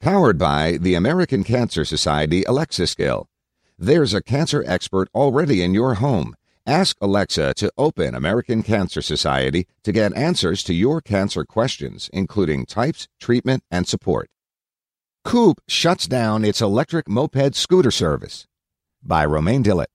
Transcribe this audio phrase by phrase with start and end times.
[0.00, 3.28] Powered by the American Cancer Society Alexa skill.
[3.78, 6.36] There's a cancer expert already in your home.
[6.66, 12.64] Ask Alexa to open American Cancer Society to get answers to your cancer questions, including
[12.64, 14.30] types, treatment, and support.
[15.22, 18.46] Coup shuts down its electric moped scooter service.
[19.02, 19.88] By Romain Dillet.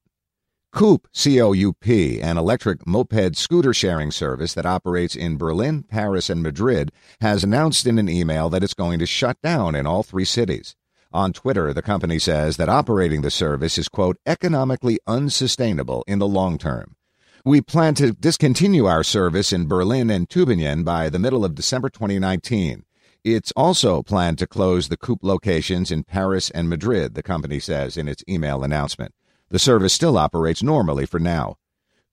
[0.76, 6.92] Coup, C-O-U-P, an electric moped scooter sharing service that operates in Berlin, Paris, and Madrid,
[7.22, 10.76] has announced in an email that it's going to shut down in all three cities.
[11.14, 16.28] On Twitter, the company says that operating the service is, quote, economically unsustainable in the
[16.28, 16.98] long term.
[17.46, 21.88] We plan to discontinue our service in Berlin and Tübingen by the middle of December
[21.88, 22.84] 2019.
[23.24, 27.96] It's also planned to close the Coup locations in Paris and Madrid, the company says
[27.96, 29.14] in its email announcement.
[29.50, 31.58] The service still operates normally for now.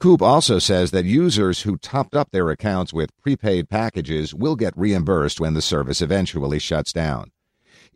[0.01, 4.77] Coup also says that users who topped up their accounts with prepaid packages will get
[4.77, 7.31] reimbursed when the service eventually shuts down.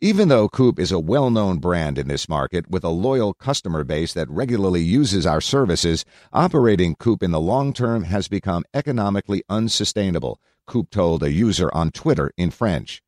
[0.01, 3.83] Even though Coup is a well known brand in this market with a loyal customer
[3.83, 9.43] base that regularly uses our services, operating Coup in the long term has become economically
[9.49, 13.03] unsustainable, Coup told a user on Twitter in French.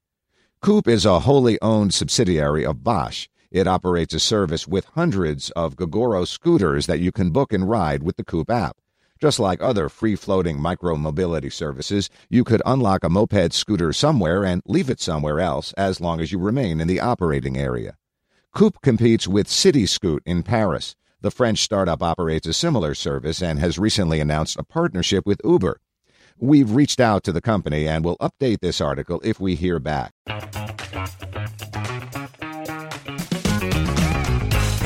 [0.60, 3.28] Coup is a wholly owned subsidiary of Bosch.
[3.50, 8.02] It operates a service with hundreds of Gogoro scooters that you can book and ride
[8.02, 8.76] with the Coup app.
[9.20, 14.44] Just like other free floating micro mobility services, you could unlock a moped scooter somewhere
[14.44, 17.96] and leave it somewhere else as long as you remain in the operating area.
[18.54, 20.94] Coup competes with Cityscoot in Paris.
[21.20, 25.80] The French startup operates a similar service and has recently announced a partnership with Uber.
[26.38, 30.12] We've reached out to the company and will update this article if we hear back.